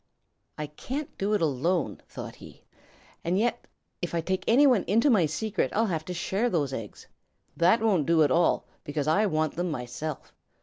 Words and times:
"I 0.57 0.65
can't 0.65 1.15
do 1.19 1.35
it 1.35 1.43
alone," 1.43 2.01
thought 2.09 2.37
he, 2.37 2.63
"and 3.23 3.37
yet 3.37 3.67
if 4.01 4.15
I 4.15 4.21
take 4.21 4.43
any 4.47 4.65
one 4.65 4.83
into 4.87 5.11
my 5.11 5.27
secret, 5.27 5.71
I'll 5.75 5.85
have 5.85 6.05
to 6.05 6.13
share 6.15 6.49
those 6.49 6.73
eggs. 6.73 7.05
That 7.55 7.81
won't 7.83 8.07
do 8.07 8.23
at 8.23 8.31
all, 8.31 8.65
because 8.83 9.07
I 9.07 9.27
want 9.27 9.53
them 9.57 9.69
myself. 9.69 10.33